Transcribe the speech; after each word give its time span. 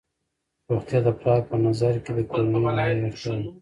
روغتیا 0.69 0.99
د 1.03 1.09
پلار 1.19 1.39
په 1.49 1.55
نظر 1.65 1.93
کې 2.03 2.11
د 2.17 2.19
کورنۍ 2.29 2.49
لومړنۍ 2.53 2.85
اړتیا 3.05 3.33
ده. 3.41 3.49